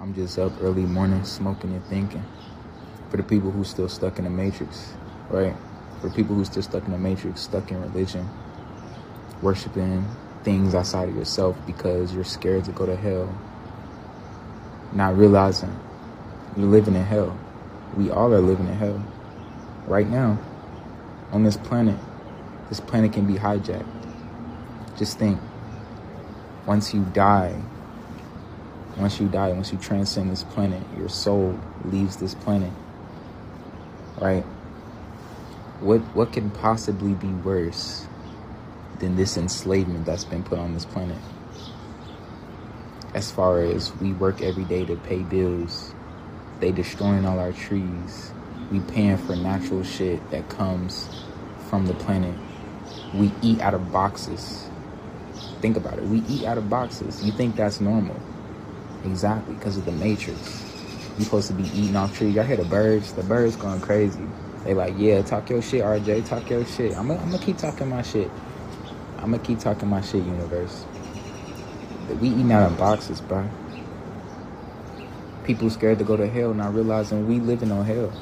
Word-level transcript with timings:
I'm 0.00 0.14
just 0.14 0.38
up 0.38 0.52
early 0.60 0.82
morning 0.82 1.24
smoking 1.24 1.72
and 1.72 1.84
thinking. 1.86 2.24
For 3.10 3.16
the 3.16 3.24
people 3.24 3.50
who 3.50 3.64
still 3.64 3.88
stuck 3.88 4.18
in 4.18 4.24
the 4.24 4.30
matrix, 4.30 4.92
right? 5.28 5.56
For 6.00 6.08
people 6.08 6.36
who 6.36 6.44
still 6.44 6.62
stuck 6.62 6.84
in 6.84 6.92
the 6.92 6.98
matrix, 6.98 7.40
stuck 7.40 7.72
in 7.72 7.80
religion, 7.80 8.28
worshiping 9.42 10.06
things 10.44 10.72
outside 10.72 11.08
of 11.08 11.16
yourself 11.16 11.56
because 11.66 12.14
you're 12.14 12.22
scared 12.22 12.64
to 12.66 12.72
go 12.72 12.86
to 12.86 12.94
hell. 12.94 13.36
Not 14.92 15.16
realizing 15.16 15.76
you're 16.56 16.68
living 16.68 16.94
in 16.94 17.04
hell. 17.04 17.36
We 17.96 18.10
all 18.10 18.32
are 18.32 18.40
living 18.40 18.68
in 18.68 18.74
hell. 18.74 19.04
Right 19.88 20.08
now. 20.08 20.38
On 21.32 21.42
this 21.42 21.56
planet. 21.56 21.98
This 22.68 22.78
planet 22.78 23.12
can 23.12 23.26
be 23.26 23.34
hijacked. 23.34 23.84
Just 24.96 25.18
think. 25.18 25.40
Once 26.66 26.94
you 26.94 27.02
die, 27.12 27.60
once 28.98 29.20
you 29.20 29.28
die, 29.28 29.52
once 29.52 29.72
you 29.72 29.78
transcend 29.78 30.30
this 30.30 30.42
planet, 30.42 30.82
your 30.96 31.08
soul 31.08 31.58
leaves 31.84 32.16
this 32.16 32.34
planet. 32.34 32.72
Right? 34.20 34.42
What 35.80 36.00
what 36.14 36.32
can 36.32 36.50
possibly 36.50 37.14
be 37.14 37.28
worse 37.28 38.06
than 38.98 39.14
this 39.14 39.36
enslavement 39.36 40.04
that's 40.04 40.24
been 40.24 40.42
put 40.42 40.58
on 40.58 40.74
this 40.74 40.84
planet? 40.84 41.18
As 43.14 43.30
far 43.30 43.62
as 43.62 43.94
we 43.96 44.12
work 44.12 44.42
every 44.42 44.64
day 44.64 44.84
to 44.84 44.96
pay 44.96 45.22
bills, 45.22 45.94
they 46.60 46.72
destroying 46.72 47.24
all 47.24 47.38
our 47.38 47.52
trees. 47.52 48.32
We 48.72 48.80
paying 48.80 49.16
for 49.16 49.34
natural 49.36 49.82
shit 49.82 50.30
that 50.30 50.48
comes 50.48 51.08
from 51.70 51.86
the 51.86 51.94
planet. 51.94 52.34
We 53.14 53.32
eat 53.40 53.60
out 53.60 53.74
of 53.74 53.92
boxes. 53.92 54.68
Think 55.60 55.76
about 55.76 55.98
it. 55.98 56.04
We 56.04 56.22
eat 56.28 56.44
out 56.44 56.58
of 56.58 56.68
boxes. 56.68 57.24
You 57.24 57.32
think 57.32 57.56
that's 57.56 57.80
normal? 57.80 58.20
Exactly, 59.04 59.54
because 59.54 59.76
of 59.76 59.84
the 59.84 59.92
matrix. 59.92 60.64
You 61.18 61.24
supposed 61.24 61.48
to 61.48 61.54
be 61.54 61.64
eating 61.64 61.96
off 61.96 62.16
trees. 62.16 62.34
Y'all 62.34 62.44
hear 62.44 62.56
the 62.56 62.64
birds? 62.64 63.12
The 63.12 63.22
birds 63.22 63.56
going 63.56 63.80
crazy. 63.80 64.26
They 64.64 64.74
like, 64.74 64.94
yeah, 64.98 65.22
talk 65.22 65.50
your 65.50 65.62
shit, 65.62 65.82
RJ. 65.82 66.28
Talk 66.28 66.48
your 66.50 66.64
shit. 66.64 66.96
I'm 66.96 67.08
gonna 67.08 67.38
keep 67.38 67.58
talking 67.58 67.88
my 67.88 68.02
shit. 68.02 68.30
I'm 69.18 69.32
gonna 69.32 69.42
keep 69.42 69.58
talking 69.58 69.88
my 69.88 70.00
shit, 70.00 70.24
universe. 70.24 70.84
We 72.20 72.28
eating 72.28 72.52
out 72.52 72.70
of 72.70 72.78
boxes, 72.78 73.20
bro. 73.20 73.48
People 75.44 75.70
scared 75.70 75.98
to 75.98 76.04
go 76.04 76.16
to 76.16 76.28
hell, 76.28 76.54
not 76.54 76.74
realizing 76.74 77.26
we 77.26 77.40
living 77.40 77.72
on 77.72 77.84
hell. 77.84 78.12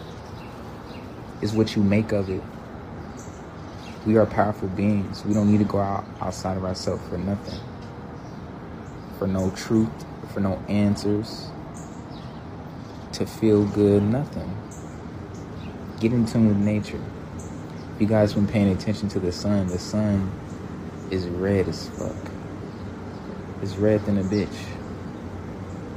Is 1.43 1.53
what 1.53 1.77
you 1.77 1.83
make 1.83 2.13
of 2.13 2.31
it. 2.31 2.43
We 4.07 4.17
are 4.17 4.27
powerful 4.27 4.69
beings. 4.69 5.25
We 5.25 5.35
don't 5.35 5.51
need 5.51 5.59
to 5.59 5.65
go 5.65 5.81
out 5.81 6.05
outside 6.21 6.57
of 6.57 6.65
ourselves 6.65 7.07
for 7.09 7.19
nothing. 7.19 7.61
For 9.19 9.27
no 9.27 9.51
truth, 9.51 9.91
for 10.33 10.41
no 10.41 10.63
answers. 10.69 11.49
To 13.13 13.27
feel 13.27 13.65
good, 13.65 14.03
nothing. 14.03 14.57
Get 16.01 16.13
in 16.13 16.27
tune 16.27 16.49
with 16.49 16.59
nature. 16.59 17.01
If 17.95 18.01
you 18.03 18.07
guys 18.07 18.35
been 18.35 18.47
paying 18.47 18.69
attention 18.69 19.09
to 19.11 19.19
the 19.19 19.33
sun, 19.33 19.69
the 19.69 19.79
sun 19.79 20.31
is 21.11 21.27
red 21.27 21.69
as 21.69 21.89
fuck. 21.91 22.15
It's 23.63 23.77
red 23.77 24.05
than 24.05 24.19
a 24.19 24.23
bitch. 24.23 24.55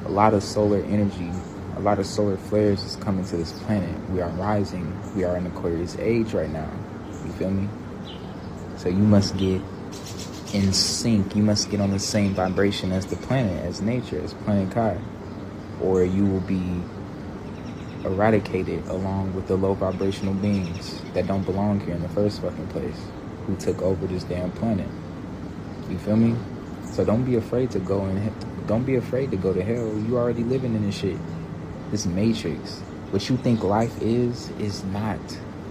A 0.06 0.10
lot 0.10 0.34
of 0.34 0.44
solar 0.44 0.82
energy, 0.84 1.30
a 1.76 1.82
lot 1.82 2.00
of 2.00 2.06
solar 2.06 2.38
flares 2.38 2.84
is 2.84 2.96
coming 2.98 3.26
to 3.26 3.38
this 3.38 3.52
planet. 3.64 4.10
We 4.12 4.22
are 4.22 4.30
rising. 4.30 4.98
We 5.16 5.26
are 5.26 5.36
in 5.36 5.46
Aquarius 5.48 5.98
age 5.98 6.34
right 6.34 6.50
now. 6.50 6.72
You 7.26 7.32
feel 7.34 7.52
me? 7.52 7.68
So 8.78 8.88
you 8.88 8.98
must 8.98 9.36
get 9.38 9.62
in 10.54 10.74
sync. 10.74 11.36
You 11.36 11.44
must 11.44 11.70
get 11.70 11.82
on 11.82 11.92
the 11.92 12.00
same 12.00 12.34
vibration 12.34 12.92
as 12.92 13.06
the 13.06 13.16
planet, 13.16 13.64
as 13.66 13.82
nature, 13.82 14.22
as 14.22 14.34
planet 14.34 14.72
Kai. 14.72 14.98
Or 15.82 16.04
you 16.04 16.26
will 16.26 16.42
be 16.42 16.82
eradicated 18.04 18.86
along 18.88 19.34
with 19.34 19.48
the 19.48 19.56
low 19.56 19.74
vibrational 19.74 20.34
beings 20.34 21.02
that 21.14 21.28
don't 21.28 21.44
belong 21.44 21.80
here 21.82 21.96
in 21.96 22.02
the 22.02 22.10
first 22.10 22.42
fucking 22.42 22.68
place, 22.68 22.98
who 23.46 23.56
took 23.56 23.82
over 23.82 24.08
this 24.08 24.24
damn 24.24 24.52
planet. 24.52 24.88
You 25.90 25.98
feel 25.98 26.16
me? 26.16 26.36
So 26.92 27.06
don't 27.06 27.24
be 27.24 27.36
afraid 27.36 27.72
to 27.72 27.80
go 27.80 28.06
and 28.06 28.68
don't 28.68 28.84
be 28.84 28.96
afraid 28.96 29.32
to 29.32 29.38
go 29.38 29.54
to 29.54 29.64
hell. 29.64 29.98
You 30.00 30.18
already 30.18 30.44
living 30.44 30.76
in 30.76 30.86
this 30.86 30.96
shit. 30.96 31.18
This 31.92 32.06
matrix. 32.06 32.80
What 33.12 33.28
you 33.30 33.38
think 33.38 33.64
life 33.64 34.02
is 34.02 34.50
is 34.60 34.84
not 34.86 35.20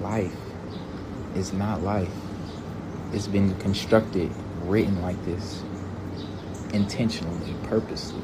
life. 0.00 0.34
It's 1.34 1.52
not 1.52 1.82
life 1.82 2.10
it's 3.12 3.26
been 3.26 3.54
constructed, 3.56 4.30
written 4.68 5.00
like 5.02 5.22
this, 5.24 5.62
intentionally, 6.72 7.54
purposely, 7.64 8.22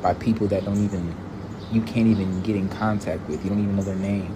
by 0.00 0.14
people 0.14 0.46
that 0.48 0.64
don't 0.64 0.82
even, 0.84 1.14
you 1.72 1.80
can't 1.82 2.08
even 2.08 2.42
get 2.42 2.56
in 2.56 2.68
contact 2.68 3.26
with. 3.28 3.42
You 3.42 3.50
don't 3.50 3.62
even 3.62 3.76
know 3.76 3.82
their 3.82 3.96
name. 3.96 4.34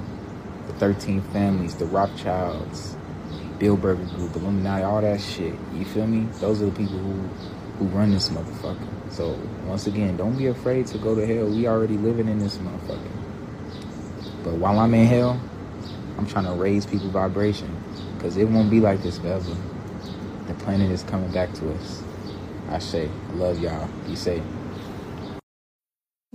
The 0.66 0.72
13 0.74 1.22
families, 1.22 1.74
the 1.74 1.86
Rothschilds, 1.86 2.96
Bilderberg 3.58 4.14
Group, 4.14 4.36
Illuminati, 4.36 4.82
all 4.82 5.00
that 5.00 5.20
shit. 5.20 5.54
You 5.74 5.84
feel 5.84 6.06
me? 6.06 6.28
Those 6.40 6.62
are 6.62 6.66
the 6.66 6.72
people 6.72 6.98
who, 6.98 7.22
who 7.78 7.84
run 7.86 8.10
this 8.10 8.28
motherfucker. 8.28 8.88
So, 9.10 9.38
once 9.64 9.86
again, 9.86 10.16
don't 10.16 10.36
be 10.36 10.46
afraid 10.46 10.86
to 10.88 10.98
go 10.98 11.14
to 11.14 11.26
hell. 11.26 11.46
We 11.46 11.66
already 11.66 11.96
living 11.96 12.28
in 12.28 12.38
this 12.38 12.58
motherfucker. 12.58 13.10
But 14.42 14.54
while 14.54 14.78
I'm 14.78 14.94
in 14.94 15.06
hell, 15.06 15.40
I'm 16.18 16.26
trying 16.26 16.44
to 16.44 16.52
raise 16.52 16.86
people 16.86 17.08
vibration 17.08 17.74
because 18.16 18.36
it 18.36 18.48
won't 18.48 18.70
be 18.70 18.80
like 18.80 19.02
this 19.02 19.18
forever. 19.18 19.56
The 20.46 20.54
planet 20.54 20.90
is 20.90 21.02
coming 21.04 21.30
back 21.32 21.52
to 21.54 21.72
us. 21.74 22.02
I 22.70 22.78
say, 22.78 23.08
love 23.34 23.58
y'all. 23.60 23.88
Be 24.06 24.16
safe. 24.16 24.42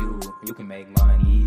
You 0.00 0.20
You 0.46 0.54
can 0.54 0.68
make 0.68 0.88
money. 0.98 1.44